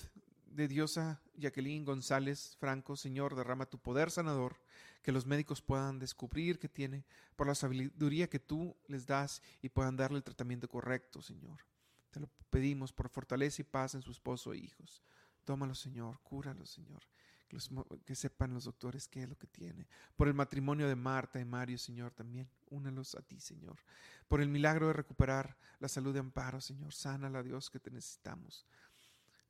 de 0.47 0.67
Diosa 0.67 1.21
Jacqueline 1.35 1.85
González 1.85 2.57
Franco, 2.59 2.97
Señor, 2.97 3.37
derrama 3.37 3.67
tu 3.67 3.79
poder 3.79 4.11
sanador 4.11 4.57
que 5.03 5.13
los 5.13 5.27
médicos 5.27 5.63
puedan 5.63 5.99
descubrir 5.99 6.59
que 6.59 6.69
tiene, 6.69 7.05
por 7.37 7.47
la 7.47 7.55
sabiduría 7.55 8.29
que 8.29 8.41
tú 8.41 8.77
les 8.89 9.07
das 9.07 9.43
y 9.63 9.69
puedan 9.69 9.97
darle 9.97 10.19
el 10.19 10.25
tratamiento 10.25 10.69
correcto, 10.69 11.23
Señor. 11.23 11.59
Lo 12.19 12.29
pedimos 12.51 12.93
por 12.93 13.09
fortaleza 13.09 13.63
y 13.63 13.65
paz 13.65 13.95
en 13.95 14.03
su 14.03 14.11
esposo 14.11 14.53
e 14.53 14.59
hijos. 14.59 15.03
Tómalo, 15.45 15.75
Señor, 15.75 16.21
cúralo, 16.23 16.67
Señor. 16.67 17.03
Que, 17.49 17.57
que, 18.05 18.15
sepan 18.15 18.53
los 18.53 18.65
doctores 18.65 19.09
qué 19.09 19.23
es 19.23 19.29
lo 19.29 19.39
que 19.39 19.47
tiene. 19.47 19.89
Por 20.17 20.29
el 20.29 20.35
matrimonio 20.35 20.87
de 20.87 20.95
Marta 20.95 21.41
y 21.41 21.47
Mario, 21.47 21.79
Señor, 21.79 22.13
también. 22.13 22.49
Únelos 22.69 23.15
a 23.15 23.23
ti, 23.23 23.41
Señor. 23.41 23.77
Por 24.29 24.43
el 24.43 24.51
milagro 24.51 24.89
de 24.89 24.93
recuperar 24.93 25.57
la 25.81 25.89
salud 25.89 26.13
de 26.13 26.21
Amparo, 26.21 26.61
Señor. 26.61 26.93
Sánala, 26.93 27.43
Dios, 27.43 27.71
que 27.71 27.81
te 27.81 27.91
necesitamos. 27.91 28.67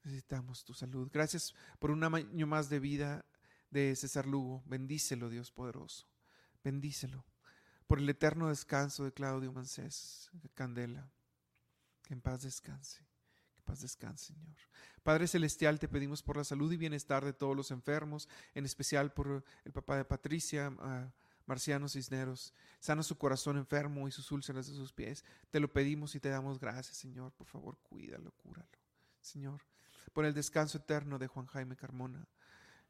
Necesitamos 0.04 0.64
tu 0.64 0.74
salud. 0.74 1.11
Gracias 1.12 1.54
por 1.81 1.90
un 1.90 2.04
año 2.04 2.46
más 2.46 2.68
de 2.68 2.78
vida 2.78 3.24
de 3.70 3.96
César 3.96 4.26
Lugo. 4.26 4.62
Bendícelo, 4.66 5.28
Dios 5.28 5.50
poderoso. 5.50 6.07
bendícelo. 6.62 7.24
Por 7.87 7.98
el 7.98 8.09
eterno 8.09 8.48
descanso 8.48 9.04
de 9.04 9.12
Claudio 9.12 9.50
Mancés, 9.52 10.31
Candela, 10.54 11.11
que 12.09 12.14
en 12.14 12.23
paz 12.23 12.42
descanse. 12.42 13.05
Que 13.53 13.59
en 13.59 13.64
paz 13.66 13.83
descanse, 13.83 14.33
Señor. 14.33 14.57
Padre 15.03 15.29
Celestial, 15.29 15.79
te 15.79 15.88
pedimos 15.88 16.23
por 16.23 16.38
la 16.38 16.44
salud 16.44 16.73
y 16.73 16.79
bienestar 16.79 17.23
de 17.23 17.35
todos 17.35 17.55
los 17.55 17.71
enfermos, 17.71 18.31
en 18.55 18.64
especial 18.64 19.12
por 19.12 19.44
el 19.64 19.73
papá 19.73 19.99
de 19.99 20.07
Patricia, 20.07 20.73
Marciano 21.44 21.87
Cisneros. 21.87 22.55
Sana 22.81 23.03
su 23.03 23.18
corazón 23.18 23.59
enfermo 23.59 24.09
y 24.09 24.11
sus 24.11 24.33
úlceras 24.33 24.68
de 24.68 24.75
sus 24.75 24.94
pies. 24.94 25.23
Te 25.51 25.61
lo 25.61 25.71
pedimos 25.71 26.14
y 26.14 26.21
te 26.21 26.31
damos 26.31 26.59
gracias, 26.59 26.97
Señor. 26.97 27.33
Por 27.33 27.47
favor, 27.47 27.77
cuídalo, 27.83 28.33
cúralo. 28.33 28.79
Señor, 29.21 29.61
por 30.14 30.25
el 30.25 30.33
descanso 30.33 30.79
eterno 30.79 31.18
de 31.18 31.27
Juan 31.27 31.47
Jaime 31.47 31.77
Carmona 31.77 32.27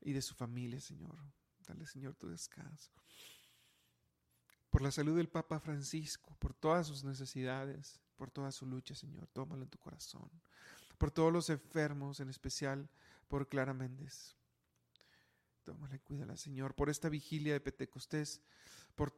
y 0.01 0.13
de 0.13 0.23
su 0.23 0.37
familia, 0.37 0.81
Señor. 0.81 1.19
Dale, 1.67 1.87
Señor, 1.87 2.15
tu 2.15 2.29
descanso. 2.29 2.93
Por 4.71 4.81
la 4.81 4.93
salud 4.93 5.17
del 5.17 5.29
Papa 5.29 5.59
Francisco, 5.59 6.37
por 6.39 6.55
todas 6.55 6.87
sus 6.87 7.03
necesidades, 7.03 8.01
por 8.19 8.31
toda 8.33 8.51
su 8.51 8.67
lucha, 8.67 8.95
Señor, 8.95 9.29
tómalo 9.29 9.63
en 9.63 9.71
tu 9.71 9.79
corazón. 9.79 10.29
Por 10.99 11.13
todos 11.13 11.33
los 11.33 11.49
enfermos, 11.49 12.19
en 12.19 12.29
especial 12.29 12.91
por 13.29 13.49
Clara 13.49 13.73
Méndez. 13.73 14.37
Tómala 15.63 15.95
y 15.95 16.01
cuídala, 16.01 16.37
Señor, 16.37 16.75
por 16.75 16.91
esta 16.91 17.09
vigilia 17.09 17.53
de 17.53 17.61
Pentecostés, 17.61 18.43
por, 18.97 19.15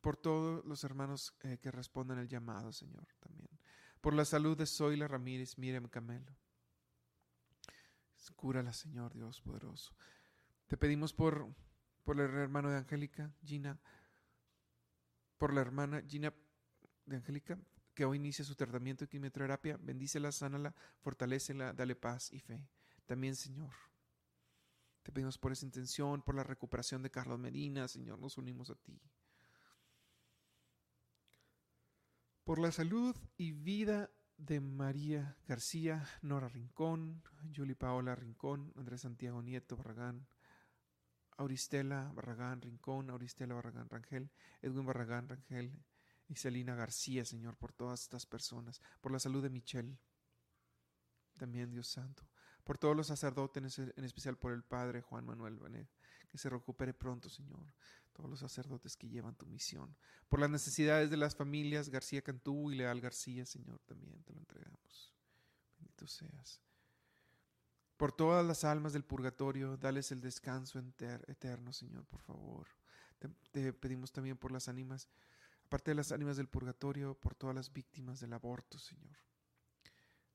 por 0.00 0.16
todos 0.16 0.64
los 0.64 0.84
hermanos 0.84 1.34
eh, 1.42 1.58
que 1.60 1.72
respondan 1.72 2.18
el 2.18 2.28
llamado, 2.28 2.72
Señor, 2.72 3.06
también. 3.18 3.50
Por 4.00 4.14
la 4.14 4.24
salud 4.24 4.56
de 4.56 4.66
Zoila 4.66 5.08
Ramírez, 5.08 5.58
Miriam 5.58 5.88
Camelo. 5.88 6.32
Cúrala, 8.36 8.72
Señor 8.72 9.12
Dios 9.12 9.40
poderoso. 9.40 9.92
Te 10.68 10.76
pedimos 10.76 11.12
por, 11.12 11.52
por 12.04 12.20
el 12.20 12.30
hermano 12.30 12.70
de 12.70 12.76
Angélica, 12.76 13.32
Gina, 13.42 13.78
por 15.36 15.52
la 15.52 15.62
hermana 15.62 16.02
Gina 16.06 16.32
de 17.06 17.16
Angélica, 17.16 17.58
que 17.94 18.04
hoy 18.04 18.16
inicia 18.16 18.44
su 18.44 18.54
tratamiento 18.54 19.04
de 19.04 19.08
quimioterapia. 19.08 19.76
Bendícela, 19.80 20.32
sánala, 20.32 20.74
fortalecela, 21.00 21.72
dale 21.72 21.96
paz 21.96 22.32
y 22.32 22.40
fe. 22.40 22.68
También, 23.06 23.36
Señor. 23.36 23.72
Te 25.02 25.12
pedimos 25.12 25.38
por 25.38 25.52
esa 25.52 25.64
intención, 25.64 26.22
por 26.22 26.34
la 26.34 26.44
recuperación 26.44 27.02
de 27.02 27.10
Carlos 27.10 27.38
Medina, 27.38 27.88
Señor, 27.88 28.18
nos 28.18 28.36
unimos 28.36 28.70
a 28.70 28.74
ti. 28.74 29.00
Por 32.44 32.58
la 32.58 32.70
salud 32.70 33.16
y 33.36 33.52
vida 33.52 34.10
de 34.36 34.60
María 34.60 35.36
García, 35.46 36.06
Nora 36.22 36.48
Rincón, 36.48 37.22
Julie 37.54 37.76
Paola 37.76 38.14
Rincón, 38.14 38.72
Andrés 38.76 39.02
Santiago 39.02 39.42
Nieto 39.42 39.76
Barragán, 39.76 40.26
Auristela 41.36 42.12
Barragán 42.14 42.60
Rincón, 42.60 43.08
Auristela 43.10 43.54
Barragán 43.54 43.88
Rangel, 43.88 44.30
Edwin 44.60 44.84
Barragán 44.84 45.28
Rangel 45.28 45.72
y 46.30 46.36
Celina 46.36 46.76
García, 46.76 47.24
Señor, 47.24 47.56
por 47.56 47.72
todas 47.72 48.02
estas 48.02 48.24
personas, 48.24 48.80
por 49.00 49.10
la 49.10 49.18
salud 49.18 49.42
de 49.42 49.50
Michelle, 49.50 49.98
también 51.36 51.72
Dios 51.72 51.88
Santo, 51.88 52.22
por 52.62 52.78
todos 52.78 52.96
los 52.96 53.08
sacerdotes, 53.08 53.80
en 53.80 54.04
especial 54.04 54.38
por 54.38 54.52
el 54.52 54.62
Padre 54.62 55.02
Juan 55.02 55.26
Manuel 55.26 55.58
Benet, 55.58 55.90
que 56.28 56.38
se 56.38 56.48
recupere 56.48 56.94
pronto, 56.94 57.28
Señor, 57.28 57.74
todos 58.12 58.30
los 58.30 58.38
sacerdotes 58.38 58.96
que 58.96 59.08
llevan 59.08 59.34
tu 59.34 59.44
misión. 59.46 59.96
Por 60.28 60.38
las 60.38 60.50
necesidades 60.50 61.10
de 61.10 61.16
las 61.16 61.34
familias 61.34 61.88
García 61.88 62.22
Cantú 62.22 62.70
y 62.70 62.76
Leal 62.76 63.00
García, 63.00 63.44
Señor, 63.44 63.80
también 63.80 64.22
te 64.22 64.32
lo 64.32 64.38
entregamos. 64.38 65.12
Bendito 65.78 66.06
seas. 66.06 66.62
Por 67.96 68.12
todas 68.12 68.46
las 68.46 68.62
almas 68.62 68.92
del 68.92 69.04
purgatorio, 69.04 69.76
dales 69.76 70.12
el 70.12 70.20
descanso 70.20 70.78
eterno, 70.78 71.72
Señor, 71.72 72.06
por 72.06 72.20
favor. 72.20 72.68
Te, 73.50 73.72
pedimos 73.72 74.12
también 74.12 74.38
por 74.38 74.52
las 74.52 74.68
ánimas, 74.68 75.08
aparte 75.70 75.92
de 75.92 75.94
las 75.94 76.10
ánimas 76.10 76.36
del 76.36 76.48
purgatorio, 76.48 77.14
por 77.14 77.36
todas 77.36 77.54
las 77.54 77.72
víctimas 77.72 78.18
del 78.18 78.32
aborto, 78.32 78.76
Señor. 78.76 79.16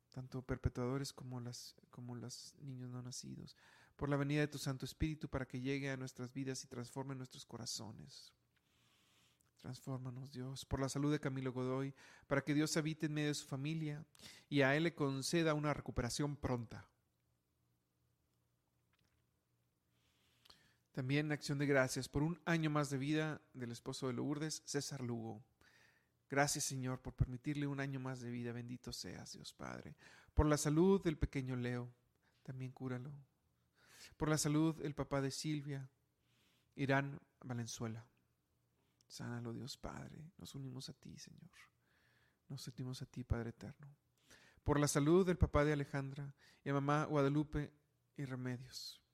Tanto 0.10 0.41
perpetuadores 0.41 1.12
como 1.12 1.41
las, 1.41 1.76
como 1.91 2.15
los 2.15 2.56
niños 2.62 2.89
no 2.89 3.02
nacidos 3.02 3.58
por 3.98 4.08
la 4.08 4.15
venida 4.15 4.39
de 4.39 4.48
tu 4.48 4.58
Santo 4.58 4.86
Espíritu 4.86 5.28
para 5.28 5.45
que 5.45 5.60
llegue 5.60 5.91
a 5.91 5.98
nuestras 5.98 6.32
vidas 6.32 6.63
y 6.63 6.67
transforme 6.67 7.15
nuestros 7.15 7.45
corazones. 7.45 8.32
Transfórmanos, 9.58 10.32
Dios, 10.32 10.63
por 10.63 10.80
la 10.80 10.88
salud 10.88 11.12
de 11.12 11.19
Camilo 11.19 11.52
Godoy, 11.52 11.93
para 12.28 12.41
que 12.41 12.54
Dios 12.54 12.78
habite 12.78 13.08
en 13.08 13.13
medio 13.13 13.28
de 13.28 13.34
su 13.34 13.45
familia 13.45 14.06
y 14.48 14.62
a 14.62 14.74
él 14.78 14.84
le 14.84 14.95
conceda 14.95 15.54
una 15.54 15.74
recuperación 15.74 16.38
pronta. 16.38 16.88
También 20.96 21.34
acción 21.34 21.58
de 21.58 21.66
gracias 21.66 22.08
por 22.08 22.24
un 22.24 22.40
año 22.46 22.70
más 22.70 22.90
de 22.90 22.98
vida 22.98 23.42
del 23.54 23.74
esposo 23.74 24.08
de 24.08 24.14
Lourdes, 24.14 24.62
César 24.64 25.02
Lugo. 25.02 25.44
Gracias, 26.30 26.64
Señor, 26.64 27.02
por 27.02 27.14
permitirle 27.14 27.68
un 27.68 27.82
año 27.82 28.00
más 28.00 28.22
de 28.22 28.32
vida. 28.32 28.54
Bendito 28.54 28.94
seas, 28.94 29.34
Dios 29.34 29.52
Padre. 29.52 29.98
Por 30.34 30.46
la 30.46 30.56
salud 30.56 31.04
del 31.04 31.18
pequeño 31.18 31.58
Leo, 31.58 31.94
también 32.44 32.72
cúralo. 32.72 33.12
Por 34.16 34.30
la 34.30 34.38
salud, 34.38 34.80
el 34.86 34.96
papá 34.96 35.20
de 35.20 35.32
Silvia, 35.32 35.90
Irán 36.76 37.20
Valenzuela. 37.42 38.08
Sánalo, 39.06 39.52
Dios 39.52 39.76
Padre. 39.76 40.32
Nos 40.38 40.56
unimos 40.56 40.88
a 40.88 40.94
ti, 40.94 41.20
Señor. 41.20 41.52
Nos 42.48 42.66
unimos 42.70 43.02
a 43.02 43.06
ti, 43.06 43.26
Padre 43.26 43.50
Eterno. 43.50 43.94
Por 44.64 44.80
la 44.80 44.88
salud 44.88 45.28
del 45.28 45.38
papá 45.38 45.66
de 45.66 45.74
Alejandra 45.74 46.34
y 46.64 46.70
a 46.70 46.74
mamá 46.74 47.04
Guadalupe 47.04 47.74
y 48.16 48.24
Remedios. 48.24 49.05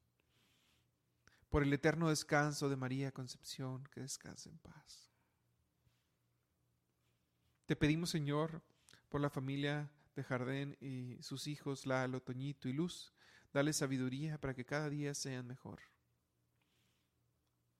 Por 1.52 1.62
el 1.62 1.72
eterno 1.72 2.10
descanso 2.10 2.68
de 2.68 2.78
María 2.78 3.12
Concepción, 3.12 3.88
que 3.92 4.02
descanse 4.02 4.50
en 4.50 4.58
paz. 4.58 5.12
Te 7.68 7.76
pedimos, 7.76 8.10
Señor, 8.10 8.64
por 9.10 9.22
la 9.22 9.30
familia 9.30 9.92
de 10.16 10.24
Jardén 10.24 10.76
y 10.82 11.22
sus 11.22 11.46
hijos, 11.46 11.86
Lalo, 11.86 12.24
Toñito 12.24 12.68
y 12.68 12.74
Luz, 12.74 13.14
Dale 13.54 13.74
sabiduría 13.74 14.40
para 14.40 14.54
que 14.54 14.66
cada 14.66 14.90
día 14.90 15.14
sean 15.14 15.46
mejor. 15.46 15.82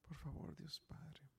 Por 0.02 0.18
favor, 0.18 0.56
Dios 0.56 0.82
Padre. 0.86 1.30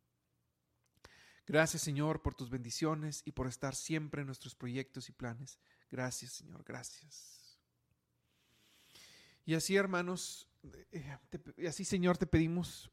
Gracias, 1.46 1.82
Señor, 1.82 2.22
por 2.22 2.34
tus 2.34 2.48
bendiciones 2.48 3.22
y 3.26 3.32
por 3.32 3.46
estar 3.46 3.74
siempre 3.74 4.22
en 4.22 4.26
nuestros 4.26 4.54
proyectos 4.54 5.08
y 5.10 5.12
planes. 5.12 5.58
Gracias, 5.90 6.32
Señor, 6.32 6.64
gracias. 6.64 7.58
Y 9.44 9.54
así, 9.54 9.76
hermanos, 9.76 10.48
y 11.56 11.66
así, 11.66 11.84
Señor, 11.84 12.18
te 12.18 12.26
pedimos 12.26 12.90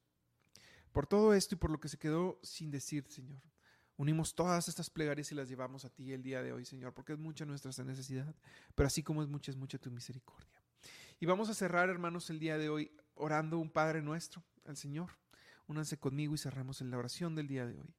por 0.92 1.08
todo 1.08 1.34
esto 1.34 1.56
y 1.56 1.58
por 1.58 1.70
lo 1.70 1.80
que 1.80 1.90
se 1.90 1.98
quedó 1.98 2.40
sin 2.44 2.72
decir, 2.72 3.06
Señor. 3.10 3.42
Unimos 3.98 4.34
todas 4.34 4.70
estas 4.70 4.90
plegarias 4.90 5.32
y 5.32 5.36
las 5.36 5.50
llevamos 5.50 5.84
a 5.84 5.90
ti 5.90 6.14
el 6.14 6.24
día 6.24 6.42
de 6.42 6.54
hoy, 6.54 6.64
Señor, 6.64 6.94
porque 6.94 7.14
es 7.14 7.20
mucha 7.20 7.46
nuestra 7.46 7.72
necesidad, 7.84 8.34
pero 8.74 8.88
así 8.88 9.04
como 9.04 9.22
es 9.22 9.28
mucha, 9.28 9.52
es 9.52 9.58
mucha 9.58 9.78
tu 9.78 9.92
misericordia. 9.92 10.64
Y 11.20 11.26
vamos 11.26 11.50
a 11.50 11.54
cerrar, 11.54 11.90
hermanos, 11.90 12.30
el 12.30 12.40
día 12.40 12.58
de 12.58 12.70
hoy 12.70 12.92
orando 13.16 13.60
un 13.60 13.70
Padre 13.70 14.02
nuestro 14.02 14.42
al 14.66 14.78
Señor. 14.78 15.12
Únanse 15.68 16.00
conmigo 16.00 16.34
y 16.34 16.38
cerramos 16.38 16.80
en 16.80 16.92
la 16.92 16.98
oración 16.98 17.36
del 17.36 17.48
día 17.48 17.66
de 17.66 17.78
hoy. 17.78 17.94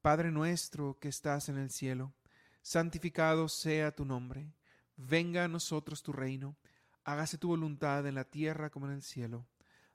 Padre 0.00 0.30
nuestro 0.30 0.98
que 0.98 1.08
estás 1.08 1.50
en 1.50 1.58
el 1.58 1.70
cielo, 1.70 2.14
santificado 2.62 3.48
sea 3.48 3.94
tu 3.94 4.06
nombre. 4.06 4.54
Venga 4.96 5.44
a 5.44 5.48
nosotros 5.48 6.02
tu 6.02 6.12
reino 6.12 6.56
hágase 7.06 7.38
tu 7.38 7.48
voluntad 7.48 8.04
en 8.06 8.16
la 8.16 8.24
tierra 8.24 8.68
como 8.68 8.86
en 8.86 8.92
el 8.92 9.02
cielo. 9.02 9.46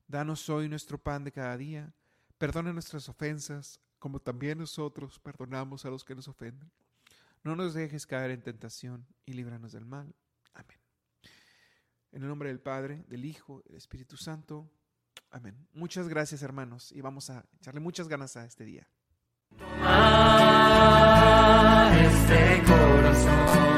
Danos 0.07 0.49
hoy 0.49 0.69
nuestro 0.69 0.97
pan 0.97 1.25
de 1.25 1.31
cada 1.31 1.57
día, 1.57 1.93
perdona 2.37 2.71
nuestras 2.71 3.07
ofensas, 3.09 3.81
como 3.99 4.19
también 4.19 4.57
nosotros 4.57 5.19
perdonamos 5.19 5.85
a 5.85 5.89
los 5.89 6.05
que 6.05 6.15
nos 6.15 6.29
ofenden. 6.29 6.71
No 7.43 7.55
nos 7.55 7.73
dejes 7.73 8.07
caer 8.07 8.31
en 8.31 8.41
tentación 8.41 9.05
y 9.25 9.33
líbranos 9.33 9.73
del 9.73 9.85
mal. 9.85 10.15
Amén. 10.53 10.79
En 12.13 12.23
el 12.23 12.29
nombre 12.29 12.47
del 12.47 12.61
Padre, 12.61 13.03
del 13.09 13.25
Hijo, 13.25 13.61
del 13.65 13.75
Espíritu 13.75 14.15
Santo. 14.15 14.71
Amén. 15.31 15.67
Muchas 15.73 16.07
gracias, 16.07 16.41
hermanos, 16.43 16.93
y 16.93 17.01
vamos 17.01 17.29
a 17.29 17.45
echarle 17.57 17.81
muchas 17.81 18.07
ganas 18.07 18.37
a 18.37 18.45
este 18.45 18.63
día. 18.63 18.87
Este 21.93 22.63
corazón. 22.65 23.70